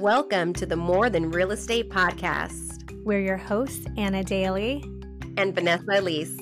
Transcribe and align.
Welcome 0.00 0.52
to 0.52 0.64
the 0.64 0.76
More 0.76 1.10
Than 1.10 1.32
Real 1.32 1.50
Estate 1.50 1.90
podcast. 1.90 2.96
We're 3.02 3.20
your 3.20 3.36
hosts, 3.36 3.84
Anna 3.96 4.22
Daly 4.22 4.84
and 5.36 5.52
Vanessa 5.52 5.90
Elise. 5.90 6.38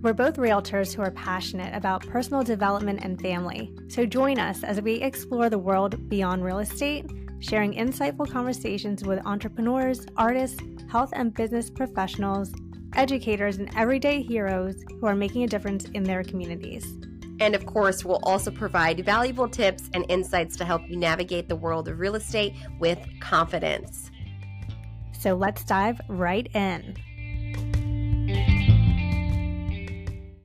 We're 0.00 0.14
both 0.14 0.36
realtors 0.36 0.94
who 0.94 1.02
are 1.02 1.10
passionate 1.10 1.74
about 1.74 2.06
personal 2.06 2.42
development 2.42 3.00
and 3.02 3.20
family. 3.20 3.74
So 3.88 4.06
join 4.06 4.38
us 4.38 4.64
as 4.64 4.80
we 4.80 4.94
explore 5.02 5.50
the 5.50 5.58
world 5.58 6.08
beyond 6.08 6.42
real 6.42 6.60
estate, 6.60 7.04
sharing 7.40 7.74
insightful 7.74 8.30
conversations 8.30 9.04
with 9.04 9.20
entrepreneurs, 9.26 10.06
artists, 10.16 10.62
health 10.90 11.10
and 11.12 11.34
business 11.34 11.68
professionals, 11.68 12.50
educators, 12.96 13.58
and 13.58 13.68
everyday 13.76 14.22
heroes 14.22 14.82
who 14.98 15.06
are 15.06 15.14
making 15.14 15.44
a 15.44 15.46
difference 15.46 15.84
in 15.90 16.04
their 16.04 16.24
communities. 16.24 16.86
And 17.40 17.54
of 17.54 17.66
course, 17.66 18.04
we'll 18.04 18.20
also 18.24 18.50
provide 18.50 19.04
valuable 19.04 19.48
tips 19.48 19.88
and 19.94 20.04
insights 20.08 20.56
to 20.56 20.64
help 20.64 20.82
you 20.88 20.96
navigate 20.96 21.48
the 21.48 21.56
world 21.56 21.88
of 21.88 21.98
real 21.98 22.16
estate 22.16 22.54
with 22.78 22.98
confidence. 23.20 24.10
So 25.12 25.34
let's 25.34 25.64
dive 25.64 26.00
right 26.08 26.48
in. 26.54 26.96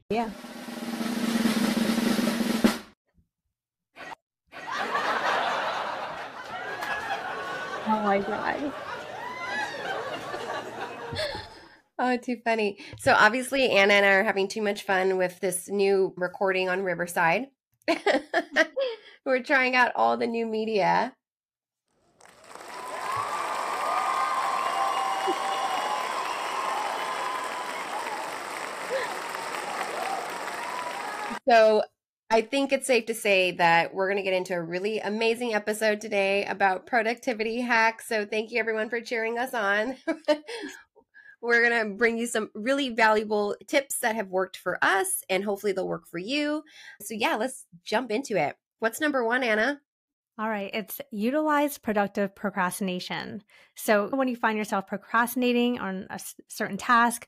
Yeah. 0.09 0.29
Oh 7.85 8.01
my 8.03 8.19
god. 8.19 8.73
Oh, 11.99 12.17
too 12.17 12.37
funny. 12.43 12.79
So 12.99 13.13
obviously 13.13 13.69
Anna 13.69 13.93
and 13.93 14.05
I 14.05 14.13
are 14.13 14.23
having 14.23 14.47
too 14.47 14.61
much 14.61 14.83
fun 14.83 15.17
with 15.17 15.39
this 15.39 15.69
new 15.69 16.13
recording 16.17 16.67
on 16.67 16.83
Riverside. 16.83 17.47
We're 19.25 19.43
trying 19.43 19.75
out 19.75 19.91
all 19.95 20.17
the 20.17 20.27
new 20.27 20.45
media. 20.45 21.13
So 31.47 31.83
I 32.29 32.41
think 32.41 32.71
it's 32.71 32.87
safe 32.87 33.05
to 33.07 33.13
say 33.13 33.51
that 33.51 33.93
we're 33.93 34.07
going 34.07 34.17
to 34.17 34.23
get 34.23 34.33
into 34.33 34.53
a 34.53 34.61
really 34.61 34.99
amazing 34.99 35.53
episode 35.53 36.01
today 36.01 36.45
about 36.45 36.87
productivity 36.87 37.61
hacks. 37.61 38.07
So 38.07 38.25
thank 38.25 38.51
you 38.51 38.59
everyone 38.59 38.89
for 38.89 39.01
cheering 39.01 39.37
us 39.37 39.53
on. 39.53 39.97
we're 41.43 41.69
going 41.69 41.89
to 41.89 41.95
bring 41.95 42.17
you 42.17 42.25
some 42.25 42.49
really 42.55 42.89
valuable 42.89 43.55
tips 43.67 43.99
that 43.99 44.15
have 44.15 44.29
worked 44.29 44.55
for 44.55 44.79
us 44.81 45.23
and 45.29 45.43
hopefully 45.43 45.73
they'll 45.73 45.87
work 45.87 46.07
for 46.07 46.17
you. 46.17 46.63
So 47.01 47.13
yeah, 47.13 47.35
let's 47.35 47.65
jump 47.83 48.11
into 48.11 48.37
it. 48.37 48.55
What's 48.79 49.01
number 49.01 49.23
1, 49.23 49.43
Anna? 49.43 49.81
All 50.39 50.49
right, 50.49 50.71
it's 50.73 50.99
utilize 51.11 51.77
productive 51.77 52.33
procrastination. 52.33 53.43
So 53.75 54.07
when 54.07 54.27
you 54.27 54.35
find 54.35 54.57
yourself 54.57 54.87
procrastinating 54.87 55.79
on 55.79 56.07
a 56.09 56.19
certain 56.47 56.77
task, 56.77 57.27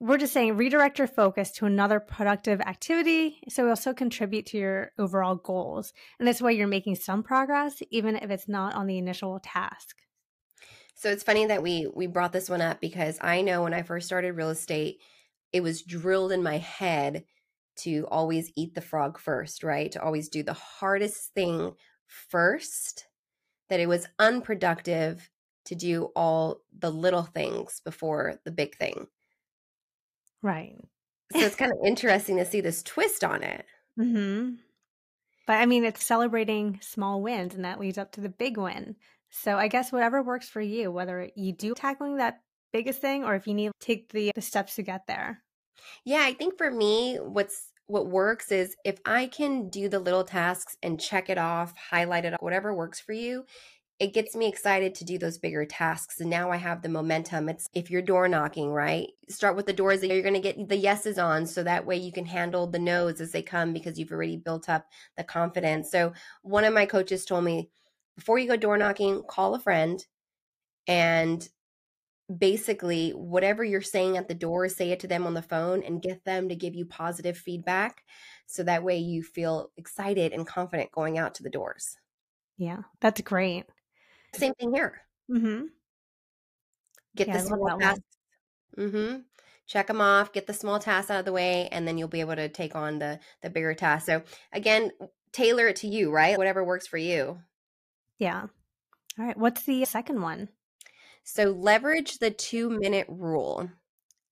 we're 0.00 0.18
just 0.18 0.32
saying 0.32 0.56
redirect 0.56 0.98
your 0.98 1.08
focus 1.08 1.50
to 1.52 1.66
another 1.66 1.98
productive 1.98 2.60
activity 2.60 3.40
so 3.48 3.64
it'll 3.64 3.74
still 3.74 3.94
contribute 3.94 4.46
to 4.46 4.58
your 4.58 4.90
overall 4.98 5.36
goals. 5.36 5.92
And 6.18 6.28
this 6.28 6.42
way 6.42 6.52
you're 6.52 6.68
making 6.68 6.96
some 6.96 7.22
progress, 7.22 7.82
even 7.90 8.16
if 8.16 8.30
it's 8.30 8.48
not 8.48 8.74
on 8.74 8.86
the 8.86 8.98
initial 8.98 9.40
task. 9.42 9.96
So 11.04 11.10
it's 11.10 11.22
funny 11.22 11.44
that 11.44 11.62
we 11.62 11.86
we 11.94 12.06
brought 12.06 12.32
this 12.32 12.48
one 12.48 12.62
up 12.62 12.80
because 12.80 13.18
I 13.20 13.42
know 13.42 13.62
when 13.62 13.74
I 13.74 13.82
first 13.82 14.06
started 14.06 14.32
real 14.32 14.48
estate, 14.48 15.02
it 15.52 15.62
was 15.62 15.82
drilled 15.82 16.32
in 16.32 16.42
my 16.42 16.56
head 16.56 17.24
to 17.80 18.06
always 18.10 18.50
eat 18.56 18.74
the 18.74 18.80
frog 18.80 19.18
first, 19.18 19.62
right? 19.62 19.92
To 19.92 20.02
always 20.02 20.30
do 20.30 20.42
the 20.42 20.54
hardest 20.54 21.34
thing 21.34 21.74
first, 22.06 23.06
that 23.68 23.80
it 23.80 23.86
was 23.86 24.08
unproductive 24.18 25.28
to 25.66 25.74
do 25.74 26.04
all 26.16 26.62
the 26.78 26.90
little 26.90 27.24
things 27.24 27.82
before 27.84 28.40
the 28.46 28.50
big 28.50 28.74
thing. 28.74 29.06
Right. 30.40 30.78
So 31.34 31.40
it's 31.40 31.56
kind 31.56 31.70
of 31.70 31.86
interesting 31.86 32.38
to 32.38 32.46
see 32.46 32.62
this 32.62 32.82
twist 32.82 33.22
on 33.22 33.42
it. 33.42 33.66
Mm-hmm. 34.00 34.54
But 35.46 35.56
I 35.58 35.66
mean, 35.66 35.84
it's 35.84 36.02
celebrating 36.02 36.78
small 36.80 37.20
wins, 37.20 37.54
and 37.54 37.66
that 37.66 37.78
leads 37.78 37.98
up 37.98 38.12
to 38.12 38.22
the 38.22 38.30
big 38.30 38.56
win. 38.56 38.96
So 39.36 39.58
I 39.58 39.68
guess 39.68 39.90
whatever 39.90 40.22
works 40.22 40.48
for 40.48 40.60
you, 40.60 40.92
whether 40.92 41.28
you 41.34 41.52
do 41.52 41.74
tackling 41.74 42.18
that 42.18 42.40
biggest 42.72 43.00
thing 43.00 43.24
or 43.24 43.34
if 43.34 43.46
you 43.46 43.54
need 43.54 43.72
to 43.80 43.86
take 43.86 44.12
the, 44.12 44.30
the 44.34 44.40
steps 44.40 44.76
to 44.76 44.82
get 44.82 45.06
there. 45.08 45.42
Yeah, 46.04 46.22
I 46.22 46.34
think 46.34 46.56
for 46.56 46.70
me, 46.70 47.16
what's 47.16 47.72
what 47.86 48.06
works 48.06 48.50
is 48.50 48.74
if 48.84 48.98
I 49.04 49.26
can 49.26 49.68
do 49.68 49.88
the 49.88 49.98
little 49.98 50.24
tasks 50.24 50.76
and 50.82 51.00
check 51.00 51.28
it 51.28 51.36
off, 51.36 51.74
highlight 51.76 52.24
it, 52.24 52.34
whatever 52.40 52.72
works 52.72 52.98
for 53.00 53.12
you, 53.12 53.44
it 53.98 54.14
gets 54.14 54.34
me 54.34 54.48
excited 54.48 54.94
to 54.94 55.04
do 55.04 55.18
those 55.18 55.38
bigger 55.38 55.66
tasks. 55.66 56.20
And 56.20 56.30
now 56.30 56.50
I 56.50 56.56
have 56.56 56.82
the 56.82 56.88
momentum. 56.88 57.48
It's 57.48 57.68
if 57.74 57.90
you're 57.90 58.02
door 58.02 58.28
knocking, 58.28 58.70
right? 58.70 59.08
Start 59.28 59.56
with 59.56 59.66
the 59.66 59.72
doors 59.72 60.00
that 60.00 60.08
you're 60.08 60.22
going 60.22 60.34
to 60.34 60.40
get 60.40 60.68
the 60.68 60.76
yeses 60.76 61.18
on. 61.18 61.46
So 61.46 61.62
that 61.62 61.86
way 61.86 61.96
you 61.96 62.12
can 62.12 62.24
handle 62.24 62.66
the 62.66 62.78
no's 62.78 63.20
as 63.20 63.32
they 63.32 63.42
come 63.42 63.72
because 63.72 63.98
you've 63.98 64.12
already 64.12 64.36
built 64.36 64.68
up 64.68 64.86
the 65.16 65.24
confidence. 65.24 65.90
So 65.90 66.12
one 66.42 66.64
of 66.64 66.72
my 66.72 66.86
coaches 66.86 67.24
told 67.24 67.44
me 67.44 67.70
before 68.16 68.38
you 68.38 68.48
go 68.48 68.56
door 68.56 68.78
knocking, 68.78 69.22
call 69.28 69.54
a 69.54 69.60
friend 69.60 70.04
and 70.86 71.48
basically 72.34 73.10
whatever 73.10 73.62
you're 73.64 73.82
saying 73.82 74.16
at 74.16 74.28
the 74.28 74.34
door, 74.34 74.68
say 74.68 74.90
it 74.90 75.00
to 75.00 75.06
them 75.06 75.26
on 75.26 75.34
the 75.34 75.42
phone 75.42 75.82
and 75.82 76.02
get 76.02 76.24
them 76.24 76.48
to 76.48 76.56
give 76.56 76.74
you 76.74 76.86
positive 76.86 77.36
feedback. 77.36 78.02
So 78.46 78.62
that 78.62 78.84
way 78.84 78.98
you 78.98 79.22
feel 79.22 79.70
excited 79.76 80.32
and 80.32 80.46
confident 80.46 80.92
going 80.92 81.18
out 81.18 81.34
to 81.36 81.42
the 81.42 81.50
doors. 81.50 81.96
Yeah, 82.56 82.82
that's 83.00 83.20
great. 83.20 83.64
Same 84.34 84.54
thing 84.54 84.72
here. 84.72 85.00
Mm-hmm. 85.30 85.66
Get 87.16 87.28
yeah, 87.28 87.38
the 87.38 87.44
small 87.44 87.78
tasks. 87.78 88.02
Mm-hmm. 88.78 89.20
Check 89.66 89.86
them 89.86 90.00
off. 90.00 90.32
Get 90.32 90.46
the 90.46 90.52
small 90.52 90.78
tasks 90.78 91.10
out 91.10 91.20
of 91.20 91.24
the 91.24 91.32
way, 91.32 91.68
and 91.72 91.86
then 91.86 91.96
you'll 91.96 92.08
be 92.08 92.20
able 92.20 92.36
to 92.36 92.48
take 92.48 92.74
on 92.74 92.98
the 92.98 93.18
the 93.42 93.50
bigger 93.50 93.74
tasks. 93.74 94.06
So 94.06 94.22
again, 94.52 94.90
tailor 95.32 95.68
it 95.68 95.76
to 95.76 95.88
you, 95.88 96.10
right? 96.10 96.36
Whatever 96.36 96.64
works 96.64 96.86
for 96.86 96.98
you. 96.98 97.38
Yeah. 98.24 98.46
All 99.18 99.26
right. 99.26 99.36
What's 99.36 99.64
the 99.64 99.84
second 99.84 100.22
one? 100.22 100.48
So 101.24 101.50
leverage 101.50 102.20
the 102.20 102.30
two 102.30 102.70
minute 102.70 103.06
rule. 103.06 103.68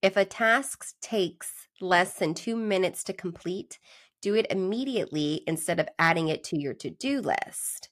If 0.01 0.17
a 0.17 0.25
task 0.25 0.95
takes 1.03 1.69
less 1.79 2.15
than 2.15 2.33
two 2.33 2.57
minutes 2.57 3.05
to 3.05 3.13
complete, 3.13 3.79
do 4.23 4.35
it 4.35 4.47
immediately 4.49 5.43
instead 5.47 5.79
of 5.79 5.91
adding 5.99 6.29
it 6.29 6.43
to 6.45 6.59
your 6.59 6.73
to 6.73 6.89
do 6.89 7.21
list. 7.21 7.91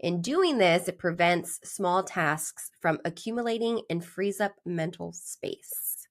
In 0.00 0.20
doing 0.20 0.58
this, 0.58 0.88
it 0.88 0.98
prevents 0.98 1.60
small 1.62 2.02
tasks 2.02 2.72
from 2.80 2.98
accumulating 3.04 3.82
and 3.88 4.04
frees 4.04 4.40
up 4.40 4.54
mental 4.64 5.12
space. 5.12 6.08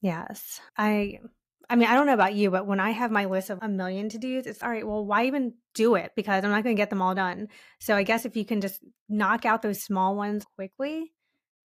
Yes. 0.00 0.62
I 0.78 1.18
I 1.72 1.74
mean, 1.74 1.88
I 1.88 1.94
don't 1.94 2.04
know 2.04 2.12
about 2.12 2.34
you, 2.34 2.50
but 2.50 2.66
when 2.66 2.80
I 2.80 2.90
have 2.90 3.10
my 3.10 3.24
list 3.24 3.48
of 3.48 3.58
a 3.62 3.68
million 3.68 4.10
to 4.10 4.18
dos, 4.18 4.44
it's 4.44 4.62
all 4.62 4.68
right, 4.68 4.86
well, 4.86 5.06
why 5.06 5.24
even 5.24 5.54
do 5.72 5.94
it? 5.94 6.12
Because 6.14 6.44
I'm 6.44 6.50
not 6.50 6.64
going 6.64 6.76
to 6.76 6.80
get 6.80 6.90
them 6.90 7.00
all 7.00 7.14
done. 7.14 7.48
So 7.80 7.96
I 7.96 8.02
guess 8.02 8.26
if 8.26 8.36
you 8.36 8.44
can 8.44 8.60
just 8.60 8.80
knock 9.08 9.46
out 9.46 9.62
those 9.62 9.82
small 9.82 10.14
ones 10.14 10.44
quickly, 10.54 11.14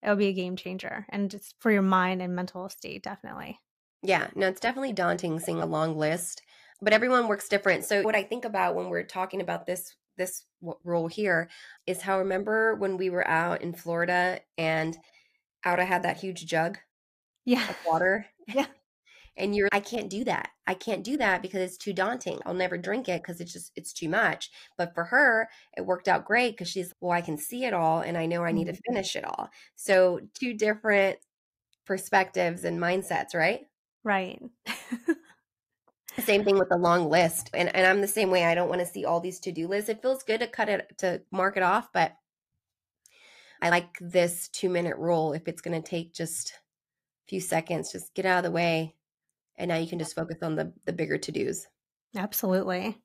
it'll 0.01 0.15
be 0.15 0.29
a 0.29 0.33
game 0.33 0.55
changer 0.55 1.05
and 1.09 1.29
just 1.29 1.55
for 1.59 1.71
your 1.71 1.81
mind 1.81 2.21
and 2.21 2.33
mental 2.33 2.69
state, 2.69 3.03
definitely. 3.03 3.59
Yeah, 4.01 4.27
no, 4.33 4.47
it's 4.47 4.61
definitely 4.61 4.93
daunting 4.93 5.41
seeing 5.41 5.59
a 5.59 5.65
long 5.65 5.97
list, 5.97 6.41
but 6.81 6.93
everyone 6.93 7.27
works 7.27 7.49
different. 7.49 7.83
So 7.83 8.03
what 8.03 8.15
I 8.15 8.23
think 8.23 8.45
about 8.45 8.75
when 8.75 8.87
we're 8.87 9.03
talking 9.03 9.41
about 9.41 9.65
this 9.65 9.93
this 10.15 10.45
role 10.85 11.09
here 11.09 11.49
is 11.85 12.01
how 12.01 12.19
remember 12.19 12.75
when 12.75 12.95
we 12.95 13.09
were 13.09 13.27
out 13.27 13.61
in 13.61 13.73
Florida 13.73 14.39
and 14.57 14.97
Auda 15.65 15.83
had 15.83 16.03
that 16.03 16.17
huge 16.17 16.45
jug 16.45 16.77
yeah. 17.43 17.69
of 17.69 17.75
water. 17.85 18.25
Yeah. 18.47 18.67
And 19.37 19.55
you're, 19.55 19.69
I 19.71 19.79
can't 19.79 20.09
do 20.09 20.23
that. 20.23 20.49
I 20.65 20.73
can't 20.73 21.03
do 21.03 21.17
that 21.17 21.41
because 21.41 21.61
it's 21.61 21.77
too 21.77 21.93
daunting. 21.93 22.39
I'll 22.45 22.53
never 22.53 22.77
drink 22.77 23.07
it 23.07 23.21
because 23.21 23.39
it's 23.39 23.53
just, 23.53 23.71
it's 23.75 23.93
too 23.93 24.09
much. 24.09 24.49
But 24.77 24.93
for 24.95 25.05
her, 25.05 25.47
it 25.77 25.85
worked 25.85 26.07
out 26.07 26.25
great 26.25 26.51
because 26.51 26.69
she's, 26.69 26.93
well, 26.99 27.11
I 27.11 27.21
can 27.21 27.37
see 27.37 27.65
it 27.65 27.73
all 27.73 28.01
and 28.01 28.17
I 28.17 28.25
know 28.25 28.43
I 28.43 28.51
need 28.51 28.65
to 28.65 28.73
mm-hmm. 28.73 28.93
finish 28.93 29.15
it 29.15 29.23
all. 29.23 29.49
So, 29.75 30.19
two 30.33 30.53
different 30.53 31.19
perspectives 31.85 32.63
and 32.63 32.79
mindsets, 32.79 33.33
right? 33.33 33.61
Right. 34.03 34.41
Same 36.19 36.43
thing 36.43 36.57
with 36.57 36.69
the 36.69 36.77
long 36.77 37.09
list. 37.09 37.49
And 37.53 37.73
and 37.75 37.85
I'm 37.85 38.01
the 38.01 38.07
same 38.07 38.31
way. 38.31 38.43
I 38.43 38.55
don't 38.55 38.69
want 38.69 38.81
to 38.81 38.87
see 38.87 39.05
all 39.05 39.19
these 39.19 39.39
to-do 39.39 39.67
lists. 39.67 39.89
It 39.89 40.01
feels 40.01 40.23
good 40.23 40.39
to 40.39 40.47
cut 40.47 40.67
it 40.67 40.97
to 40.97 41.21
mark 41.31 41.57
it 41.57 41.63
off, 41.63 41.89
but 41.93 42.13
I 43.61 43.69
like 43.69 43.97
this 44.01 44.49
2-minute 44.53 44.97
rule 44.97 45.33
if 45.33 45.47
it's 45.47 45.61
going 45.61 45.79
to 45.79 45.87
take 45.87 46.13
just 46.13 46.51
a 46.51 47.29
few 47.29 47.39
seconds, 47.39 47.91
just 47.91 48.15
get 48.15 48.25
out 48.25 48.39
of 48.39 48.43
the 48.45 48.51
way 48.51 48.95
and 49.57 49.69
now 49.69 49.77
you 49.77 49.87
can 49.87 49.99
just 49.99 50.15
focus 50.15 50.37
on 50.41 50.55
the 50.55 50.73
the 50.85 50.93
bigger 50.93 51.17
to-dos. 51.17 51.67
Absolutely. 52.15 52.97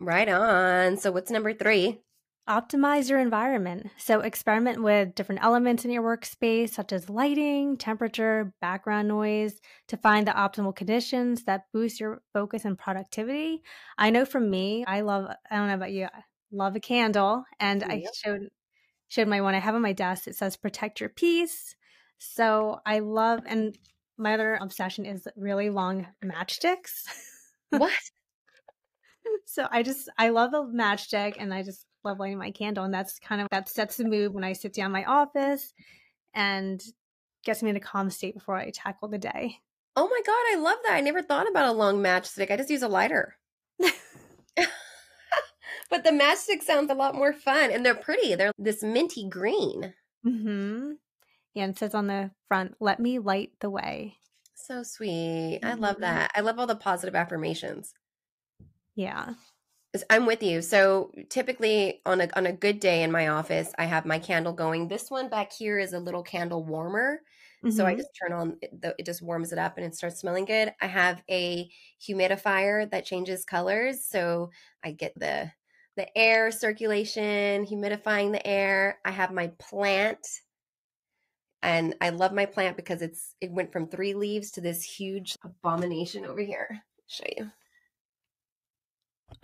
Right 0.00 0.28
on. 0.28 0.96
So 0.96 1.12
what's 1.12 1.30
number 1.30 1.52
3? 1.52 2.00
Optimize 2.46 3.08
your 3.08 3.20
environment. 3.20 3.90
So, 3.96 4.20
experiment 4.20 4.82
with 4.82 5.14
different 5.14 5.42
elements 5.42 5.86
in 5.86 5.90
your 5.90 6.02
workspace, 6.02 6.70
such 6.70 6.92
as 6.92 7.08
lighting, 7.08 7.78
temperature, 7.78 8.52
background 8.60 9.08
noise, 9.08 9.62
to 9.88 9.96
find 9.96 10.26
the 10.26 10.32
optimal 10.32 10.76
conditions 10.76 11.44
that 11.44 11.64
boost 11.72 12.00
your 12.00 12.20
focus 12.34 12.66
and 12.66 12.78
productivity. 12.78 13.62
I 13.96 14.10
know 14.10 14.26
for 14.26 14.40
me, 14.40 14.84
I 14.86 15.00
love, 15.00 15.34
I 15.50 15.56
don't 15.56 15.68
know 15.68 15.74
about 15.74 15.92
you, 15.92 16.04
I 16.04 16.22
love 16.52 16.76
a 16.76 16.80
candle. 16.80 17.44
And 17.60 17.82
I 17.82 18.04
showed 18.22 18.50
showed 19.08 19.28
my 19.28 19.40
one 19.40 19.54
I 19.54 19.60
have 19.60 19.74
on 19.74 19.80
my 19.80 19.94
desk. 19.94 20.26
It 20.26 20.36
says 20.36 20.56
protect 20.56 21.00
your 21.00 21.08
peace. 21.08 21.76
So 22.18 22.80
I 22.84 22.98
love, 22.98 23.40
and 23.46 23.78
my 24.16 24.34
other 24.34 24.58
obsession 24.60 25.04
is 25.06 25.26
really 25.36 25.70
long 25.70 26.06
matchsticks. 26.24 27.04
What? 27.70 27.92
so 29.46 29.66
I 29.70 29.82
just, 29.82 30.08
I 30.18 30.28
love 30.30 30.54
a 30.54 30.62
matchstick 30.62 31.34
and 31.38 31.52
I 31.52 31.62
just 31.62 31.86
love 32.04 32.18
lighting 32.18 32.38
my 32.38 32.50
candle. 32.50 32.84
And 32.84 32.94
that's 32.94 33.18
kind 33.18 33.40
of, 33.40 33.48
that 33.50 33.68
sets 33.68 33.96
the 33.96 34.04
mood 34.04 34.32
when 34.32 34.44
I 34.44 34.52
sit 34.52 34.74
down 34.74 34.86
in 34.86 34.92
my 34.92 35.04
office 35.04 35.72
and 36.34 36.82
gets 37.44 37.62
me 37.62 37.70
in 37.70 37.76
a 37.76 37.80
calm 37.80 38.10
state 38.10 38.34
before 38.34 38.56
I 38.56 38.70
tackle 38.70 39.08
the 39.08 39.18
day. 39.18 39.58
Oh 39.96 40.08
my 40.08 40.20
God, 40.26 40.44
I 40.52 40.56
love 40.60 40.78
that. 40.84 40.94
I 40.94 41.00
never 41.00 41.22
thought 41.22 41.48
about 41.48 41.68
a 41.68 41.72
long 41.72 42.02
matchstick. 42.02 42.50
I 42.50 42.56
just 42.56 42.70
use 42.70 42.82
a 42.82 42.88
lighter. 42.88 43.36
but 43.78 43.88
the 46.04 46.10
matchstick 46.10 46.62
sounds 46.62 46.90
a 46.90 46.94
lot 46.94 47.14
more 47.14 47.32
fun 47.32 47.70
and 47.70 47.84
they're 47.84 47.94
pretty. 47.94 48.34
They're 48.34 48.52
this 48.58 48.82
minty 48.82 49.28
green. 49.28 49.94
Mm-hmm. 50.26 50.92
And 51.56 51.76
says 51.76 51.94
on 51.94 52.06
the 52.08 52.32
front, 52.48 52.76
let 52.80 53.00
me 53.00 53.18
light 53.18 53.52
the 53.60 53.70
way. 53.70 54.18
So 54.56 54.82
sweet. 54.82 55.60
I 55.62 55.74
love 55.74 56.00
Mhm. 56.00 56.00
that. 56.00 56.32
I 56.34 56.40
love 56.40 56.58
all 56.58 56.66
the 56.66 56.74
positive 56.74 57.14
affirmations. 57.14 57.94
Yeah. 58.94 59.34
I'm 60.10 60.26
with 60.26 60.42
you. 60.42 60.60
So 60.60 61.12
typically 61.30 62.02
on 62.04 62.20
a 62.20 62.28
on 62.36 62.46
a 62.46 62.52
good 62.52 62.80
day 62.80 63.02
in 63.04 63.12
my 63.12 63.28
office, 63.28 63.72
I 63.78 63.84
have 63.84 64.04
my 64.04 64.18
candle 64.18 64.52
going. 64.52 64.88
This 64.88 65.08
one 65.10 65.28
back 65.28 65.52
here 65.52 65.78
is 65.78 65.92
a 65.92 66.00
little 66.00 66.22
candle 66.24 66.64
warmer. 66.64 67.20
So 67.68 67.86
I 67.86 67.94
Mhm. 67.94 67.94
just 67.94 68.10
turn 68.20 68.32
on 68.32 68.58
it- 68.60 68.80
the, 68.80 68.94
it 68.98 69.06
just 69.06 69.22
warms 69.22 69.52
it 69.52 69.58
up 69.58 69.76
and 69.76 69.86
it 69.86 69.94
starts 69.94 70.18
smelling 70.20 70.44
good. 70.46 70.74
I 70.80 70.86
have 70.88 71.22
a 71.30 71.70
humidifier 72.00 72.90
that 72.90 73.04
changes 73.06 73.44
colors, 73.44 74.04
so 74.06 74.50
I 74.82 74.92
get 74.92 75.12
the 75.16 75.52
the 75.96 76.16
air 76.18 76.50
circulation, 76.50 77.64
humidifying 77.64 78.32
the 78.32 78.44
air. 78.44 79.00
I 79.04 79.12
have 79.12 79.32
my 79.32 79.48
plant 79.60 80.26
and 81.64 81.96
I 82.00 82.10
love 82.10 82.32
my 82.32 82.46
plant 82.46 82.76
because 82.76 83.02
it's 83.02 83.34
it 83.40 83.50
went 83.52 83.72
from 83.72 83.88
3 83.88 84.14
leaves 84.14 84.50
to 84.52 84.60
this 84.60 84.82
huge 84.84 85.36
abomination 85.44 86.24
over 86.26 86.40
here. 86.40 86.84
show 87.06 87.24
you. 87.36 87.50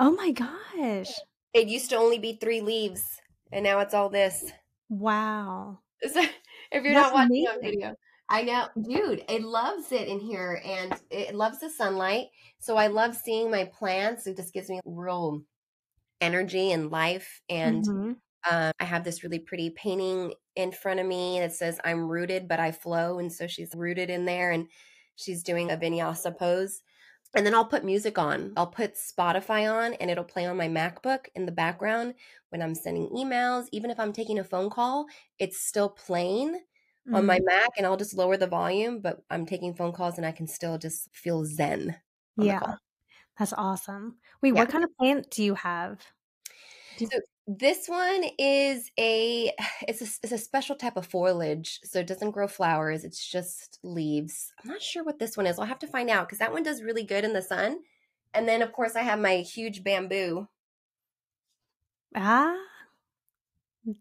Oh 0.01 0.11
my 0.11 0.33
gosh. 0.33 1.21
It 1.53 1.69
used 1.69 1.91
to 1.91 1.97
only 1.97 2.19
be 2.19 2.33
3 2.33 2.61
leaves 2.61 3.21
and 3.53 3.63
now 3.63 3.79
it's 3.79 3.95
all 3.95 4.09
this. 4.09 4.53
Wow. 4.89 5.79
So 6.03 6.21
if 6.73 6.85
you're 6.85 6.95
That's 6.95 6.95
not 6.95 7.13
watching 7.13 7.47
on 7.47 7.61
video, 7.63 7.95
I 8.29 8.43
know, 8.43 8.69
dude, 8.81 9.25
it 9.29 9.43
loves 9.43 9.93
it 9.93 10.09
in 10.09 10.21
here 10.21 10.61
and 10.65 10.95
it 11.11 11.35
loves 11.35 11.61
the 11.61 11.71
sunlight. 11.71 12.29
So 12.61 12.77
I 12.77 12.87
love 12.87 13.17
seeing 13.17 13.51
my 13.51 13.65
plants. 13.65 14.27
It 14.27 14.37
just 14.37 14.55
gives 14.55 14.69
me 14.71 14.81
real 14.85 15.43
energy 16.21 16.73
and 16.73 16.91
life. 16.91 17.43
And 17.51 17.85
Mhm. 17.85 18.21
Um, 18.49 18.73
I 18.81 18.85
have 18.85 19.05
this 19.05 19.23
really 19.23 19.39
pretty 19.39 19.71
painting 19.71 20.35
in 20.57 20.73
front 20.73 21.01
of 21.01 21.07
me 21.07 21.39
that 21.41 21.53
says, 21.53 21.81
I'm 21.85 22.09
rooted, 22.09 22.49
but 22.49 22.61
I 22.61 22.73
flow. 22.73 23.19
And 23.19 23.33
so 23.33 23.47
she's 23.47 23.75
rooted 23.75 24.11
in 24.11 24.25
there 24.25 24.51
and 24.53 24.69
she's 25.17 25.43
doing 25.43 25.71
a 25.71 25.77
vinyasa 25.77 26.37
pose. 26.39 26.83
And 27.37 27.47
then 27.47 27.55
I'll 27.55 27.67
put 27.67 27.85
music 27.85 28.19
on. 28.19 28.53
I'll 28.57 28.67
put 28.67 28.95
Spotify 28.95 29.73
on 29.73 29.95
and 29.95 30.11
it'll 30.11 30.25
play 30.25 30.47
on 30.47 30.57
my 30.57 30.69
MacBook 30.69 31.27
in 31.35 31.47
the 31.47 31.53
background 31.53 32.15
when 32.51 32.61
I'm 32.63 32.75
sending 32.75 33.09
emails. 33.11 33.69
Even 33.73 33.91
if 33.91 34.01
I'm 34.01 34.13
taking 34.13 34.39
a 34.39 34.45
phone 34.45 34.71
call, 34.71 35.07
it's 35.39 35.61
still 35.61 35.89
playing 35.91 36.61
on 37.13 37.27
my 37.27 37.39
Mhm. 37.39 37.45
Mac 37.45 37.71
and 37.77 37.87
I'll 37.87 37.97
just 37.97 38.15
lower 38.15 38.37
the 38.37 38.47
volume, 38.49 39.01
but 39.01 39.23
I'm 39.31 39.47
taking 39.47 39.75
phone 39.75 39.93
calls 39.93 40.17
and 40.17 40.27
I 40.27 40.33
can 40.33 40.47
still 40.49 40.79
just 40.79 41.15
feel 41.15 41.45
zen 41.45 41.97
Yeah. 42.37 42.77
That's 43.39 43.53
awesome. 43.55 44.19
Wait, 44.43 44.53
Yeah. 44.53 44.63
what 44.63 44.71
kind 44.71 44.85
of 44.85 44.95
plant 44.97 45.31
do 45.31 45.43
you 45.45 45.55
have? 45.55 46.07
So 47.03 47.19
this 47.47 47.89
one 47.89 48.25
is 48.39 48.91
a 48.99 49.53
it's 49.89 50.01
a 50.03 50.05
it's 50.23 50.33
a 50.33 50.39
special 50.39 50.77
type 50.77 50.97
of 50.97 51.07
foliage, 51.07 51.81
so 51.85 52.01
it 52.01 52.07
doesn't 52.07 52.31
grow 52.33 52.49
flowers. 52.49 53.05
It's 53.05 53.25
just 53.27 53.79
leaves. 53.83 54.53
I'm 54.63 54.71
not 54.71 54.83
sure 54.83 55.05
what 55.05 55.19
this 55.19 55.37
one 55.37 55.47
is. 55.47 55.59
I'll 55.59 55.67
have 55.67 55.79
to 55.81 55.87
find 55.89 56.11
out 56.11 56.29
because 56.29 56.39
that 56.39 56.53
one 56.53 56.63
does 56.63 56.83
really 56.83 57.05
good 57.05 57.25
in 57.25 57.33
the 57.33 57.43
sun. 57.43 57.83
And 58.35 58.49
then 58.49 58.63
of 58.63 58.73
course 58.73 58.97
I 58.97 59.03
have 59.03 59.19
my 59.19 59.39
huge 59.39 59.83
bamboo. 59.85 60.49
Ah, 62.15 62.57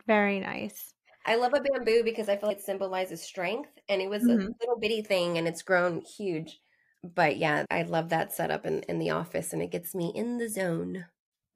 very 0.07 0.39
nice. 0.39 0.93
I 1.25 1.35
love 1.35 1.53
a 1.53 1.61
bamboo 1.61 2.03
because 2.03 2.29
I 2.29 2.37
feel 2.37 2.47
like 2.49 2.57
it 2.57 2.63
symbolizes 2.63 3.21
strength, 3.21 3.77
and 3.87 4.01
it 4.01 4.09
was 4.09 4.27
Mhm. 4.27 4.53
a 4.59 4.63
little 4.63 4.77
bitty 4.79 5.01
thing, 5.01 5.37
and 5.37 5.47
it's 5.47 5.61
grown 5.61 6.01
huge. 6.01 6.61
But 7.03 7.37
yeah, 7.37 7.65
I 7.69 7.83
love 7.83 8.09
that 8.09 8.33
setup 8.33 8.65
in, 8.65 8.83
in 8.83 8.99
the 8.99 9.11
office, 9.11 9.53
and 9.53 9.61
it 9.61 9.71
gets 9.71 9.93
me 9.95 10.11
in 10.15 10.37
the 10.37 10.49
zone. 10.49 11.05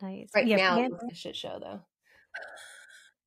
Nice. 0.01 0.29
Right 0.35 0.47
yeah, 0.47 0.57
now, 0.57 0.75
plants, 0.75 1.03
a 1.11 1.15
shit 1.15 1.35
show 1.35 1.59
though. 1.61 1.79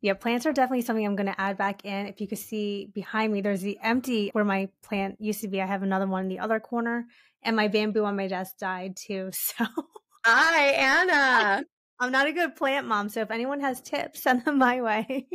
yeah, 0.01 0.15
plants 0.15 0.47
are 0.47 0.53
definitely 0.53 0.83
something 0.83 1.07
I'm 1.07 1.17
going 1.17 1.33
to 1.33 1.41
add 1.41 1.57
back 1.57 1.85
in. 1.85 2.07
If 2.07 2.21
you 2.21 2.29
could 2.29 2.39
see 2.39 2.91
behind 2.93 3.33
me, 3.33 3.41
there's 3.41 3.63
the 3.63 3.79
empty 3.83 4.31
where 4.33 4.45
my 4.45 4.69
plant 4.83 5.17
used 5.21 5.41
to 5.43 5.49
be. 5.49 5.61
I 5.63 5.67
have 5.67 5.83
another 5.83 6.07
one 6.07 6.25
in 6.25 6.29
the 6.29 6.39
other 6.39 6.61
corner, 6.61 7.07
and 7.43 7.57
my 7.57 7.69
bamboo 7.69 8.05
on 8.05 8.17
my 8.17 8.29
desk 8.29 8.59
died 8.59 8.97
too. 8.97 9.31
So 9.59 9.67
Hi, 10.25 10.71
Anna. 10.71 11.65
I'm 11.99 12.13
not 12.13 12.27
a 12.27 12.33
good 12.33 12.57
plant 12.57 12.87
mom. 12.87 13.09
So 13.09 13.21
if 13.23 13.31
anyone 13.31 13.61
has 13.61 13.81
tips, 13.81 14.23
send 14.23 14.45
them 14.45 14.59
my 14.59 14.81
way. 14.83 15.29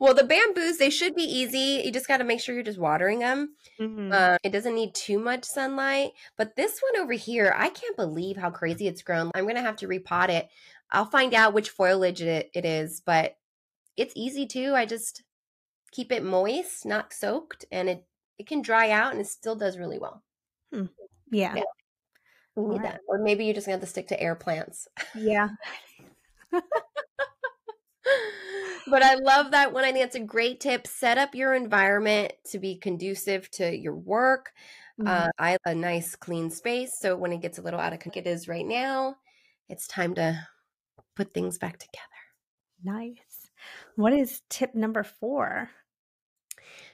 well, 0.00 0.14
the 0.14 0.24
bamboos 0.24 0.78
they 0.78 0.90
should 0.90 1.14
be 1.14 1.22
easy. 1.22 1.82
You 1.84 1.92
just 1.92 2.08
got 2.08 2.18
to 2.18 2.24
make 2.24 2.40
sure 2.40 2.54
you're 2.54 2.64
just 2.64 2.78
watering 2.78 3.18
them. 3.18 3.54
Mhm. 3.80 4.12
Uh, 4.12 4.38
it 4.42 4.50
doesn't 4.50 4.74
need 4.74 4.94
too 4.94 5.18
much 5.18 5.44
sunlight. 5.44 6.12
But 6.36 6.56
this 6.56 6.80
one 6.80 7.02
over 7.02 7.12
here, 7.12 7.54
I 7.56 7.68
can't 7.68 7.96
believe 7.96 8.36
how 8.36 8.50
crazy 8.50 8.86
it's 8.86 9.02
grown. 9.02 9.30
I'm 9.34 9.46
gonna 9.46 9.60
have 9.62 9.76
to 9.76 9.88
repot 9.88 10.28
it. 10.28 10.48
I'll 10.90 11.06
find 11.06 11.32
out 11.34 11.54
which 11.54 11.70
foliage 11.70 12.20
it, 12.22 12.50
it 12.54 12.64
is, 12.64 13.00
but 13.00 13.36
it's 13.96 14.12
easy 14.16 14.46
too. 14.46 14.74
I 14.74 14.84
just 14.86 15.22
keep 15.90 16.12
it 16.12 16.22
moist, 16.24 16.84
not 16.86 17.12
soaked, 17.12 17.64
and 17.70 17.88
it 17.88 18.06
it 18.38 18.46
can 18.46 18.62
dry 18.62 18.90
out 18.90 19.12
and 19.12 19.20
it 19.20 19.26
still 19.26 19.54
does 19.56 19.78
really 19.78 19.98
well. 19.98 20.22
yeah. 21.30 21.54
Yeah. 21.54 21.62
We 22.56 22.62
need 22.64 22.76
Alright. 22.76 22.92
that. 22.92 23.00
Or 23.08 23.18
maybe 23.18 23.44
you're 23.44 23.54
just 23.54 23.66
gonna 23.66 23.76
have 23.76 23.80
to 23.84 23.90
stick 23.90 24.08
to 24.08 24.20
air 24.20 24.34
plants. 24.34 24.88
Yeah. 25.14 25.48
but 26.52 26.62
I 29.02 29.14
love 29.14 29.52
that 29.52 29.72
one. 29.72 29.84
I 29.84 29.92
think 29.92 30.04
it's 30.04 30.16
a 30.16 30.20
great 30.20 30.60
tip. 30.60 30.86
Set 30.86 31.18
up 31.18 31.34
your 31.34 31.54
environment 31.54 32.32
to 32.50 32.58
be 32.58 32.76
conducive 32.76 33.50
to 33.52 33.74
your 33.76 33.96
work. 33.96 34.52
Mhm. 35.00 35.08
Uh, 35.08 35.30
I 35.38 35.50
have 35.52 35.60
a 35.64 35.74
nice 35.74 36.14
clean 36.16 36.50
space. 36.50 36.98
So 36.98 37.16
when 37.16 37.32
it 37.32 37.40
gets 37.40 37.58
a 37.58 37.62
little 37.62 37.80
out 37.80 37.92
of 37.92 38.00
control, 38.00 38.26
it 38.26 38.28
is 38.28 38.48
right 38.48 38.66
now, 38.66 39.16
it's 39.68 39.86
time 39.86 40.14
to 40.16 40.46
put 41.16 41.32
things 41.32 41.58
back 41.58 41.78
together. 41.78 42.06
nice. 42.84 43.48
What 43.94 44.12
is 44.12 44.42
tip 44.50 44.74
number 44.74 45.04
four? 45.04 45.70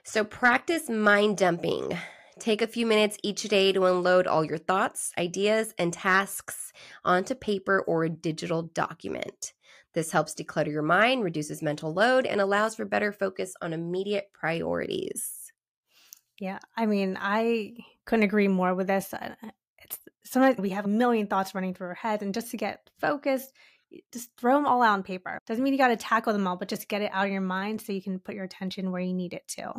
So 0.04 0.22
practice 0.22 0.90
mind 0.90 1.38
dumping. 1.38 1.96
Take 2.38 2.62
a 2.62 2.66
few 2.66 2.86
minutes 2.86 3.18
each 3.22 3.42
day 3.42 3.72
to 3.72 3.84
unload 3.86 4.26
all 4.26 4.44
your 4.44 4.58
thoughts, 4.58 5.12
ideas, 5.18 5.74
and 5.78 5.92
tasks 5.92 6.72
onto 7.04 7.34
paper 7.34 7.80
or 7.80 8.04
a 8.04 8.10
digital 8.10 8.62
document. 8.62 9.52
This 9.94 10.12
helps 10.12 10.34
declutter 10.34 10.70
your 10.70 10.82
mind, 10.82 11.24
reduces 11.24 11.62
mental 11.62 11.92
load, 11.92 12.26
and 12.26 12.40
allows 12.40 12.76
for 12.76 12.84
better 12.84 13.12
focus 13.12 13.54
on 13.60 13.72
immediate 13.72 14.30
priorities. 14.32 15.52
Yeah, 16.38 16.58
I 16.76 16.86
mean, 16.86 17.18
I 17.20 17.74
couldn't 18.04 18.24
agree 18.24 18.48
more 18.48 18.74
with 18.74 18.86
this. 18.86 19.12
Uh, 19.12 19.34
It's 19.78 19.98
sometimes 20.24 20.58
we 20.58 20.70
have 20.70 20.84
a 20.84 20.88
million 20.88 21.26
thoughts 21.26 21.54
running 21.54 21.74
through 21.74 21.88
our 21.88 21.94
heads, 21.94 22.22
and 22.22 22.34
just 22.34 22.50
to 22.52 22.56
get 22.56 22.88
focused, 22.98 23.52
just 24.12 24.30
throw 24.36 24.54
them 24.54 24.66
all 24.66 24.82
out 24.82 24.92
on 24.92 25.02
paper. 25.02 25.38
Doesn't 25.46 25.64
mean 25.64 25.72
you 25.72 25.78
got 25.78 25.88
to 25.88 25.96
tackle 25.96 26.32
them 26.32 26.46
all, 26.46 26.56
but 26.56 26.68
just 26.68 26.88
get 26.88 27.02
it 27.02 27.10
out 27.12 27.26
of 27.26 27.32
your 27.32 27.40
mind 27.40 27.80
so 27.80 27.92
you 27.92 28.02
can 28.02 28.20
put 28.20 28.34
your 28.34 28.44
attention 28.44 28.92
where 28.92 29.00
you 29.00 29.14
need 29.14 29.32
it 29.32 29.48
to. 29.48 29.72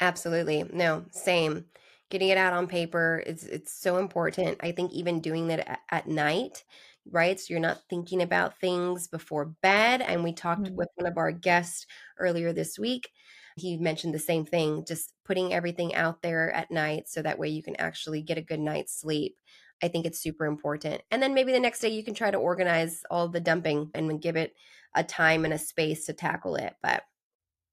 Absolutely. 0.00 0.62
No, 0.72 1.04
same. 1.10 1.66
Getting 2.10 2.28
it 2.28 2.38
out 2.38 2.52
on 2.52 2.66
paper 2.66 3.22
is 3.26 3.44
it's 3.46 3.72
so 3.72 3.98
important. 3.98 4.58
I 4.62 4.72
think 4.72 4.92
even 4.92 5.20
doing 5.20 5.48
that 5.48 5.60
at, 5.68 5.80
at 5.90 6.08
night, 6.08 6.64
right? 7.06 7.38
So 7.38 7.52
you're 7.52 7.60
not 7.60 7.82
thinking 7.88 8.20
about 8.22 8.58
things 8.58 9.06
before 9.06 9.44
bed. 9.62 10.00
And 10.02 10.24
we 10.24 10.32
talked 10.32 10.70
Mhm. 10.70 10.76
with 10.76 10.88
one 10.96 11.06
of 11.10 11.18
our 11.18 11.30
guests 11.32 11.86
earlier 12.18 12.52
this 12.52 12.78
week. 12.78 13.10
He 13.56 13.76
mentioned 13.76 14.14
the 14.14 14.18
same 14.18 14.44
thing, 14.44 14.84
just 14.86 15.12
putting 15.24 15.52
everything 15.52 15.94
out 15.94 16.22
there 16.22 16.50
at 16.52 16.70
night 16.70 17.08
so 17.08 17.20
that 17.22 17.38
way 17.38 17.48
you 17.48 17.62
can 17.62 17.76
actually 17.76 18.22
get 18.22 18.38
a 18.38 18.42
good 18.42 18.60
night's 18.60 18.98
sleep. 18.98 19.36
I 19.82 19.88
think 19.88 20.06
it's 20.06 20.18
super 20.20 20.46
important. 20.46 21.02
And 21.10 21.22
then 21.22 21.34
maybe 21.34 21.52
the 21.52 21.60
next 21.60 21.80
day 21.80 21.88
you 21.90 22.02
can 22.04 22.14
try 22.14 22.30
to 22.30 22.38
organize 22.38 23.02
all 23.10 23.28
the 23.28 23.40
dumping 23.40 23.90
and 23.94 24.20
give 24.20 24.36
it 24.36 24.54
a 24.94 25.04
time 25.04 25.44
and 25.44 25.54
a 25.54 25.58
space 25.58 26.06
to 26.06 26.12
tackle 26.12 26.56
it. 26.56 26.74
But 26.82 27.04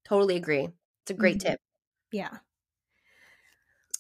totally 0.06 0.38
agree. 0.38 0.70
It's 1.04 1.12
a 1.12 1.16
great 1.16 1.40
Mhm. 1.40 1.42
tip. 1.42 1.60
Yeah. 2.12 2.38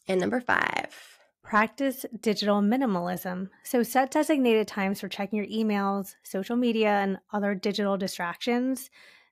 And 0.07 0.19
number 0.19 0.39
five. 0.39 0.95
Practice 1.43 2.05
digital 2.19 2.61
minimalism. 2.61 3.49
So 3.63 3.83
set 3.83 4.11
designated 4.11 4.67
times 4.67 4.99
for 4.99 5.07
checking 5.07 5.37
your 5.37 5.47
emails, 5.47 6.15
social 6.23 6.55
media, 6.55 6.89
and 6.89 7.19
other 7.31 7.55
digital 7.55 7.97
distractions. 7.97 8.89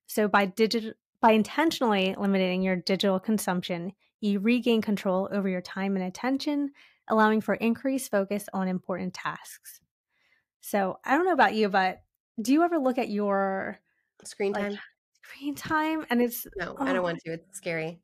So 0.08 0.27
by 0.27 0.46
digital 0.46 0.94
by 1.22 1.32
intentionally 1.32 2.15
limiting 2.17 2.62
your 2.62 2.75
digital 2.75 3.20
consumption, 3.20 3.94
you 4.22 4.39
regain 4.39 4.82
control 4.82 5.27
over 5.32 5.50
your 5.50 5.62
time 5.62 5.96
and 5.96 6.05
attention, 6.05 6.72
allowing 7.08 7.41
for 7.41 7.55
increased 7.55 8.12
focus 8.12 8.48
on 8.53 8.67
important 8.67 9.13
tasks. 9.13 9.82
So 10.62 11.00
I 11.03 11.15
don't 11.15 11.25
know 11.25 11.34
about 11.34 11.55
you, 11.55 11.70
but 11.70 12.01
do 12.41 12.53
you 12.53 12.63
ever 12.63 12.77
look 12.77 12.98
at 12.98 13.10
your 13.10 13.79
Screen 14.24 14.53
like 14.53 14.63
time. 14.63 14.79
screen 15.24 15.55
time, 15.55 16.05
and 16.10 16.22
it's 16.22 16.48
no, 16.55 16.75
I 16.79 16.91
oh 16.91 16.94
don't 16.94 17.03
want 17.03 17.20
to. 17.25 17.34
It's 17.34 17.58
scary. 17.58 18.01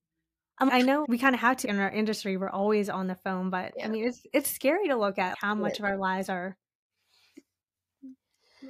Um, 0.62 0.70
I 0.72 0.84
know 0.84 1.06
we 1.08 1.18
kind 1.18 1.34
of 1.34 1.42
have 1.42 1.58
to 1.58 1.70
in 1.70 1.80
our 1.80 1.90
industry. 1.90 2.38
We're 2.38 2.50
always 2.50 2.88
on 2.88 3.08
the 3.08 3.16
phone, 3.16 3.50
but 3.50 3.74
yeah. 3.76 3.86
I 3.86 3.90
mean, 3.90 4.08
it's 4.08 4.22
it's 4.32 4.50
scary 4.50 4.88
to 4.90 4.96
look 4.96 5.18
at 5.18 5.38
how 5.40 5.56
much 5.56 5.80
of 5.80 5.86
our 5.86 5.98
lives 5.98 6.30
are 6.30 6.56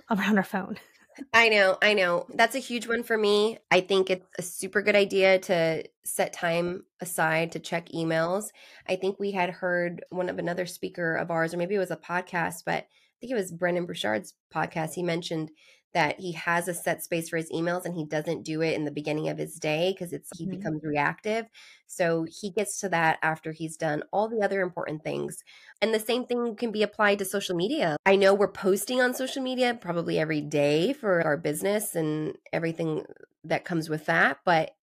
around 0.09 0.37
our 0.37 0.43
phone. 0.43 0.79
I 1.33 1.49
know, 1.49 1.77
I 1.81 1.93
know. 1.93 2.25
That's 2.33 2.55
a 2.55 2.59
huge 2.59 2.87
one 2.87 3.03
for 3.03 3.17
me. 3.17 3.57
I 3.69 3.81
think 3.81 4.09
it's 4.09 4.25
a 4.39 4.41
super 4.41 4.81
good 4.81 4.95
idea 4.95 5.39
to 5.39 5.83
set 6.05 6.31
time 6.31 6.85
aside 7.01 7.51
to 7.51 7.59
check 7.59 7.89
emails. 7.89 8.45
I 8.87 8.95
think 8.95 9.19
we 9.19 9.31
had 9.31 9.49
heard 9.49 10.05
one 10.09 10.29
of 10.29 10.39
another 10.39 10.65
speaker 10.65 11.15
of 11.15 11.29
ours, 11.29 11.53
or 11.53 11.57
maybe 11.57 11.75
it 11.75 11.79
was 11.79 11.91
a 11.91 11.97
podcast, 11.97 12.63
but 12.65 12.85
I 12.85 13.17
think 13.19 13.33
it 13.33 13.35
was 13.35 13.51
Brendon 13.51 13.85
Burchard's 13.85 14.33
podcast. 14.55 14.93
He 14.93 15.03
mentioned 15.03 15.51
that 15.93 16.19
he 16.19 16.33
has 16.33 16.67
a 16.67 16.73
set 16.73 17.03
space 17.03 17.29
for 17.29 17.37
his 17.37 17.49
emails 17.51 17.85
and 17.85 17.95
he 17.95 18.05
doesn't 18.05 18.43
do 18.43 18.61
it 18.61 18.75
in 18.75 18.85
the 18.85 18.91
beginning 18.91 19.29
of 19.29 19.37
his 19.37 19.55
day 19.55 19.93
because 19.93 20.13
it's 20.13 20.29
he 20.37 20.45
mm-hmm. 20.45 20.57
becomes 20.57 20.83
reactive. 20.83 21.45
So 21.87 22.25
he 22.29 22.51
gets 22.51 22.79
to 22.79 22.89
that 22.89 23.19
after 23.21 23.51
he's 23.51 23.77
done 23.77 24.03
all 24.11 24.29
the 24.29 24.41
other 24.41 24.61
important 24.61 25.03
things. 25.03 25.37
And 25.81 25.93
the 25.93 25.99
same 25.99 26.25
thing 26.25 26.55
can 26.55 26.71
be 26.71 26.83
applied 26.83 27.19
to 27.19 27.25
social 27.25 27.55
media. 27.55 27.97
I 28.05 28.15
know 28.15 28.33
we're 28.33 28.51
posting 28.51 29.01
on 29.01 29.13
social 29.13 29.43
media 29.43 29.77
probably 29.79 30.17
every 30.17 30.41
day 30.41 30.93
for 30.93 31.21
our 31.21 31.37
business 31.37 31.95
and 31.95 32.37
everything 32.53 33.05
that 33.43 33.65
comes 33.65 33.89
with 33.89 34.05
that 34.05 34.37
but 34.45 34.75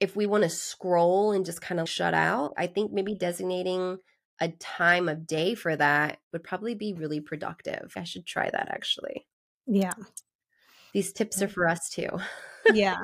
if 0.00 0.14
we 0.14 0.26
want 0.26 0.44
to 0.44 0.50
scroll 0.50 1.32
and 1.32 1.46
just 1.46 1.62
kind 1.62 1.80
of 1.80 1.88
shut 1.88 2.12
out 2.12 2.52
i 2.58 2.66
think 2.66 2.92
maybe 2.92 3.14
designating 3.14 3.96
a 4.40 4.48
time 4.48 5.08
of 5.08 5.26
day 5.26 5.54
for 5.54 5.74
that 5.76 6.18
would 6.32 6.44
probably 6.44 6.74
be 6.74 6.92
really 6.92 7.20
productive. 7.20 7.92
I 7.96 8.04
should 8.04 8.26
try 8.26 8.50
that 8.50 8.68
actually. 8.70 9.26
Yeah 9.66 9.92
these 10.92 11.12
tips 11.12 11.40
are 11.42 11.46
mm-hmm. 11.46 11.54
for 11.54 11.68
us 11.68 11.88
too. 11.88 12.08
yeah. 12.72 12.96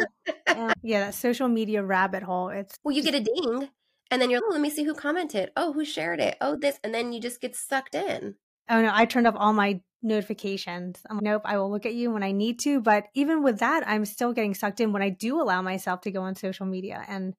yeah, 0.82 1.00
that 1.00 1.14
social 1.14 1.48
media 1.48 1.82
rabbit 1.82 2.22
hole. 2.22 2.48
It's 2.48 2.76
Well, 2.84 2.94
you 2.94 3.02
get 3.02 3.14
a 3.14 3.20
ding 3.20 3.68
and 4.10 4.20
then 4.20 4.30
you're, 4.30 4.40
oh, 4.44 4.52
let 4.52 4.60
me 4.60 4.70
see 4.70 4.84
who 4.84 4.94
commented. 4.94 5.50
Oh, 5.56 5.72
who 5.72 5.84
shared 5.84 6.20
it? 6.20 6.36
Oh, 6.40 6.56
this 6.56 6.78
and 6.84 6.94
then 6.94 7.12
you 7.12 7.20
just 7.20 7.40
get 7.40 7.56
sucked 7.56 7.94
in. 7.94 8.36
Oh 8.68 8.80
no, 8.80 8.90
I 8.92 9.04
turned 9.04 9.26
off 9.26 9.34
all 9.36 9.52
my 9.52 9.80
notifications. 10.02 11.00
I'm 11.08 11.16
like, 11.16 11.24
nope, 11.24 11.42
I 11.44 11.56
will 11.58 11.70
look 11.70 11.86
at 11.86 11.94
you 11.94 12.10
when 12.10 12.22
I 12.22 12.32
need 12.32 12.58
to. 12.60 12.80
But 12.80 13.06
even 13.14 13.42
with 13.42 13.58
that, 13.60 13.86
I'm 13.86 14.04
still 14.04 14.32
getting 14.32 14.54
sucked 14.54 14.80
in 14.80 14.92
when 14.92 15.02
I 15.02 15.10
do 15.10 15.40
allow 15.40 15.62
myself 15.62 16.02
to 16.02 16.10
go 16.10 16.22
on 16.22 16.34
social 16.34 16.66
media 16.66 17.04
and 17.08 17.34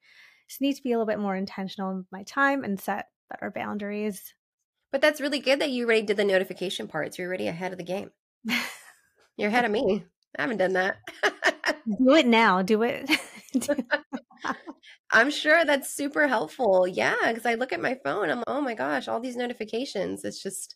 just 0.47 0.62
need 0.62 0.75
to 0.75 0.83
be 0.83 0.91
a 0.91 0.97
little 0.97 1.07
bit 1.07 1.19
more 1.19 1.35
intentional 1.35 1.95
with 1.97 2.05
my 2.12 2.23
time 2.23 2.63
and 2.63 2.79
set 2.79 3.07
better 3.29 3.51
boundaries. 3.51 4.33
But 4.91 5.01
that's 5.01 5.21
really 5.21 5.39
good 5.39 5.59
that 5.59 5.71
you 5.71 5.85
already 5.85 6.03
did 6.03 6.17
the 6.17 6.23
notification 6.23 6.88
parts. 6.88 7.17
You're 7.17 7.27
already 7.27 7.47
ahead 7.47 7.71
of 7.71 7.77
the 7.77 7.83
game. 7.83 8.12
You're 9.38 9.50
ahead 9.50 9.65
of 9.65 9.71
me. 9.71 10.05
I 10.37 10.41
haven't 10.43 10.57
done 10.57 10.73
that. 10.73 10.97
Do 11.85 12.15
it 12.15 12.25
now. 12.25 12.61
Do 12.61 12.83
it. 12.83 13.09
I'm 15.11 15.29
sure 15.29 15.63
that's 15.63 15.93
super 15.93 16.27
helpful. 16.27 16.87
Yeah, 16.87 17.15
because 17.27 17.45
I 17.45 17.53
look 17.55 17.71
at 17.71 17.81
my 17.81 17.97
phone, 18.03 18.29
I'm 18.29 18.43
oh 18.47 18.61
my 18.61 18.73
gosh, 18.73 19.07
all 19.07 19.19
these 19.19 19.35
notifications. 19.35 20.23
It's 20.23 20.41
just 20.41 20.75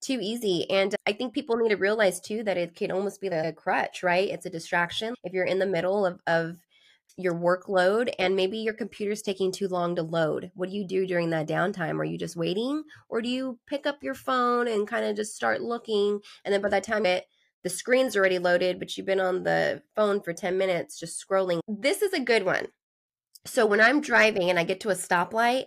too 0.00 0.18
easy. 0.20 0.70
And 0.70 0.94
I 1.06 1.12
think 1.12 1.34
people 1.34 1.56
need 1.56 1.70
to 1.70 1.76
realize 1.76 2.20
too 2.20 2.44
that 2.44 2.56
it 2.56 2.76
can 2.76 2.92
almost 2.92 3.20
be 3.20 3.30
like 3.30 3.44
a 3.44 3.52
crutch, 3.52 4.02
right? 4.02 4.28
It's 4.28 4.46
a 4.46 4.50
distraction. 4.50 5.14
If 5.24 5.32
you're 5.32 5.44
in 5.44 5.58
the 5.58 5.66
middle 5.66 6.06
of, 6.06 6.20
of 6.26 6.58
your 7.16 7.34
workload 7.34 8.12
and 8.18 8.36
maybe 8.36 8.58
your 8.58 8.74
computer's 8.74 9.22
taking 9.22 9.50
too 9.50 9.68
long 9.68 9.96
to 9.96 10.02
load, 10.02 10.50
what 10.54 10.68
do 10.68 10.76
you 10.76 10.86
do 10.86 11.06
during 11.06 11.30
that 11.30 11.48
downtime? 11.48 11.98
Are 11.98 12.04
you 12.04 12.18
just 12.18 12.36
waiting? 12.36 12.84
Or 13.08 13.22
do 13.22 13.28
you 13.28 13.58
pick 13.66 13.86
up 13.86 14.02
your 14.02 14.14
phone 14.14 14.68
and 14.68 14.86
kind 14.86 15.04
of 15.04 15.16
just 15.16 15.34
start 15.34 15.62
looking? 15.62 16.20
And 16.44 16.52
then 16.52 16.60
by 16.60 16.68
the 16.68 16.80
time 16.80 17.06
it 17.06 17.24
the 17.66 17.70
screen's 17.70 18.16
already 18.16 18.38
loaded, 18.38 18.78
but 18.78 18.96
you've 18.96 19.06
been 19.06 19.18
on 19.18 19.42
the 19.42 19.82
phone 19.96 20.20
for 20.20 20.32
10 20.32 20.56
minutes 20.56 21.00
just 21.00 21.20
scrolling. 21.20 21.58
This 21.66 22.00
is 22.00 22.12
a 22.12 22.20
good 22.20 22.44
one. 22.44 22.68
So 23.44 23.66
when 23.66 23.80
I'm 23.80 24.00
driving 24.00 24.48
and 24.48 24.56
I 24.56 24.62
get 24.62 24.78
to 24.82 24.90
a 24.90 24.94
stoplight, 24.94 25.64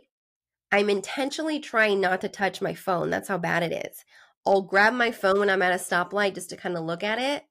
I'm 0.71 0.89
intentionally 0.89 1.59
trying 1.59 1.99
not 1.99 2.21
to 2.21 2.29
touch 2.29 2.61
my 2.61 2.73
phone. 2.73 3.09
That's 3.09 3.27
how 3.27 3.37
bad 3.37 3.63
it 3.63 3.85
is. 3.85 4.05
I'll 4.47 4.61
grab 4.61 4.93
my 4.93 5.11
phone 5.11 5.39
when 5.39 5.49
I'm 5.49 5.61
at 5.61 5.73
a 5.73 5.75
stoplight 5.75 6.35
just 6.35 6.49
to 6.51 6.55
kind 6.55 6.77
of 6.77 6.85
look 6.85 7.03
at 7.03 7.19
it. 7.19 7.43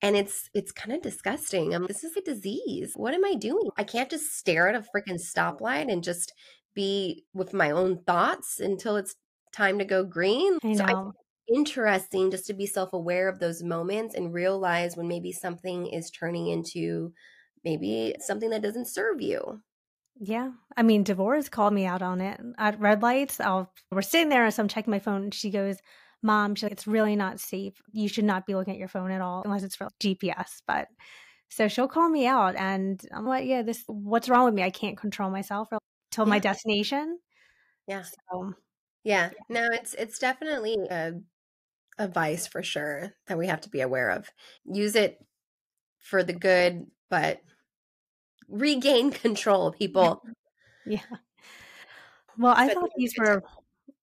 And 0.00 0.16
it's 0.16 0.48
it's 0.54 0.72
kind 0.72 0.96
of 0.96 1.02
disgusting. 1.02 1.74
I'm 1.74 1.86
this 1.88 2.04
is 2.04 2.16
a 2.16 2.22
disease. 2.22 2.92
What 2.96 3.12
am 3.12 3.26
I 3.26 3.34
doing? 3.34 3.68
I 3.76 3.84
can't 3.84 4.08
just 4.08 4.34
stare 4.34 4.66
at 4.66 4.74
a 4.74 4.86
freaking 4.96 5.20
stoplight 5.20 5.92
and 5.92 6.02
just 6.02 6.32
be 6.74 7.26
with 7.34 7.52
my 7.52 7.70
own 7.70 7.98
thoughts 8.06 8.60
until 8.60 8.96
it's 8.96 9.14
time 9.52 9.78
to 9.78 9.84
go 9.84 10.04
green. 10.04 10.58
I 10.64 10.68
know. 10.68 10.74
So 10.74 10.84
I 10.84 11.10
interesting 11.52 12.30
just 12.30 12.46
to 12.46 12.54
be 12.54 12.66
self 12.66 12.92
aware 12.92 13.28
of 13.28 13.38
those 13.38 13.62
moments 13.62 14.14
and 14.14 14.32
realize 14.32 14.96
when 14.96 15.08
maybe 15.08 15.32
something 15.32 15.86
is 15.86 16.10
turning 16.10 16.48
into 16.48 17.12
maybe 17.64 18.14
something 18.20 18.50
that 18.50 18.62
doesn't 18.62 18.88
serve 18.88 19.20
you. 19.20 19.60
Yeah. 20.18 20.50
I 20.76 20.82
mean, 20.82 21.04
Devorah's 21.04 21.48
called 21.48 21.72
me 21.72 21.86
out 21.86 22.02
on 22.02 22.20
it 22.20 22.38
at 22.58 22.78
red 22.78 23.02
lights. 23.02 23.40
I'll, 23.40 23.72
we're 23.90 24.02
sitting 24.02 24.28
there, 24.28 24.44
and 24.44 24.52
so 24.52 24.62
I'm 24.62 24.68
checking 24.68 24.90
my 24.90 24.98
phone. 24.98 25.24
And 25.24 25.34
she 25.34 25.50
goes, 25.50 25.78
Mom, 26.22 26.54
she's 26.54 26.64
like, 26.64 26.72
it's 26.72 26.86
really 26.86 27.16
not 27.16 27.40
safe. 27.40 27.74
You 27.92 28.06
should 28.06 28.24
not 28.24 28.46
be 28.46 28.54
looking 28.54 28.74
at 28.74 28.78
your 28.78 28.88
phone 28.88 29.10
at 29.10 29.22
all 29.22 29.42
unless 29.42 29.62
it's 29.62 29.76
for 29.76 29.88
GPS. 29.98 30.60
But 30.66 30.88
so 31.48 31.68
she'll 31.68 31.88
call 31.88 32.08
me 32.08 32.26
out, 32.26 32.54
and 32.56 33.00
I'm 33.12 33.26
like, 33.26 33.46
Yeah, 33.46 33.62
this, 33.62 33.82
what's 33.86 34.28
wrong 34.28 34.44
with 34.44 34.54
me? 34.54 34.62
I 34.62 34.70
can't 34.70 34.98
control 34.98 35.30
myself 35.30 35.68
till 36.10 36.26
yeah. 36.26 36.30
my 36.30 36.38
destination. 36.38 37.18
Yeah. 37.86 38.02
So, 38.02 38.52
yeah. 39.04 39.30
No, 39.48 39.68
it's, 39.72 39.94
it's 39.94 40.18
definitely 40.18 40.76
a 40.90 41.12
advice 42.00 42.46
for 42.46 42.62
sure 42.62 43.12
that 43.26 43.38
we 43.38 43.46
have 43.46 43.60
to 43.62 43.68
be 43.68 43.80
aware 43.80 44.10
of. 44.10 44.28
Use 44.64 44.96
it 44.96 45.24
for 45.98 46.22
the 46.22 46.32
good, 46.32 46.86
but 47.08 47.40
regain 48.48 49.10
control, 49.10 49.72
people. 49.72 50.22
Yeah. 50.86 51.00
Well, 52.38 52.54
I 52.56 52.68
thought 52.68 52.90
these 52.96 53.14
were 53.18 53.42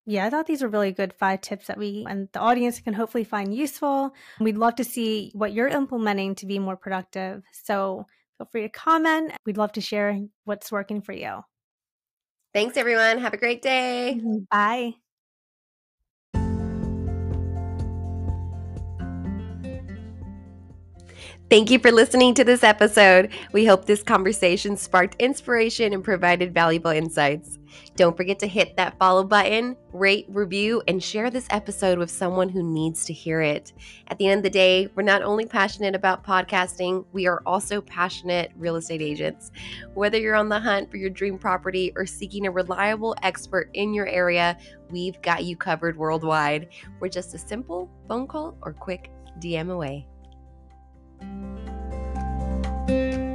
yeah, 0.06 0.26
I 0.26 0.30
thought 0.30 0.46
these 0.46 0.62
were 0.62 0.70
really 0.70 0.94
good 0.94 1.14
five 1.14 1.42
tips 1.42 1.68
that 1.68 1.78
we 1.78 2.06
and 2.08 2.30
the 2.32 2.40
audience 2.40 2.80
can 2.80 2.94
hopefully 2.94 3.26
find 3.26 3.54
useful. 3.54 4.14
We'd 4.40 4.58
love 4.58 4.76
to 4.76 4.86
see 4.86 5.32
what 5.34 5.52
you're 5.52 5.68
implementing 5.68 6.36
to 6.36 6.46
be 6.46 6.60
more 6.60 6.78
productive. 6.78 7.44
So 7.52 8.06
feel 8.38 8.48
free 8.50 8.62
to 8.62 8.70
comment. 8.70 9.34
We'd 9.46 9.58
love 9.58 9.74
to 9.74 9.82
share 9.82 10.18
what's 10.46 10.72
working 10.72 11.02
for 11.02 11.12
you. 11.12 11.42
Thanks, 12.54 12.78
everyone. 12.78 13.18
Have 13.20 13.34
a 13.34 13.38
great 13.38 13.62
day. 13.62 14.16
Mm-hmm. 14.18 14.38
Bye. 14.50 14.94
Thank 21.50 21.72
you 21.72 21.80
for 21.80 21.94
listening 21.94 22.34
to 22.34 22.44
this 22.44 22.62
episode. 22.62 23.32
We 23.54 23.66
hope 23.66 23.86
this 23.86 24.04
conversation 24.04 24.76
sparked 24.76 25.16
inspiration 25.18 25.94
and 25.94 26.04
provided 26.04 26.54
valuable 26.54 26.92
insights. 26.92 27.58
Don't 27.96 28.18
forget 28.18 28.38
to 28.40 28.48
hit 28.48 28.76
that 28.76 29.00
follow 29.00 29.24
button, 29.24 29.78
rate, 29.94 30.26
review, 30.28 30.84
and 30.90 31.02
share 31.02 31.30
this 31.30 31.48
episode 31.50 32.00
with 32.00 32.12
someone 32.12 32.50
who 32.50 32.62
needs 32.62 33.06
to 33.06 33.14
hear 33.14 33.40
it. 33.40 33.72
At 34.10 34.18
the 34.18 34.28
end 34.28 34.40
of 34.40 34.44
the 34.44 34.50
day, 34.50 34.90
we're 34.94 35.04
not 35.04 35.22
only 35.22 35.46
passionate 35.46 35.96
about 35.96 36.26
podcasting, 36.26 37.06
we 37.14 37.28
are 37.28 37.42
also 37.46 37.80
passionate 37.80 38.52
real 38.58 38.76
estate 38.76 39.02
agents. 39.02 39.52
Whether 39.94 40.20
you're 40.20 40.36
on 40.36 40.50
the 40.50 40.60
hunt 40.60 40.92
for 40.92 40.98
your 40.98 41.10
dream 41.10 41.38
property 41.38 41.94
or 41.96 42.06
seeking 42.06 42.46
a 42.46 42.52
reliable 42.52 43.16
expert 43.24 43.70
in 43.74 43.94
your 43.94 44.08
area, 44.08 44.58
we've 44.90 45.22
got 45.22 45.46
you 45.46 45.56
covered 45.56 45.96
worldwide. 45.96 46.68
We're 47.00 47.08
just 47.08 47.34
a 47.36 47.38
simple 47.38 47.90
phone 48.10 48.28
call 48.28 48.58
or 48.64 48.74
quick 48.74 49.12
DM 49.40 49.72
away 49.72 50.08
thank 51.20 53.16
you 53.16 53.27